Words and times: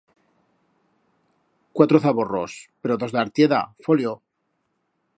Cuatro 1.75 2.03
zaborros, 2.07 2.57
pero 2.83 2.99
d'os 3.03 3.17
d'Artieda, 3.19 3.61
folio! 3.89 4.19